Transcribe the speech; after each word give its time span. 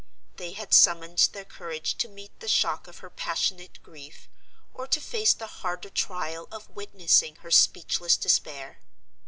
They 0.37 0.53
had 0.53 0.73
summoned 0.73 1.29
their 1.31 1.45
courage 1.45 1.93
to 1.99 2.07
meet 2.07 2.39
the 2.39 2.47
shock 2.47 2.87
of 2.87 2.97
her 3.05 3.09
passionate 3.11 3.77
grief, 3.83 4.27
or 4.73 4.87
to 4.87 4.99
face 4.99 5.35
the 5.35 5.45
harder 5.61 5.91
trial 5.91 6.47
of 6.51 6.71
witnessing 6.71 7.35
her 7.41 7.51
speechless 7.51 8.17
despair. 8.17 8.79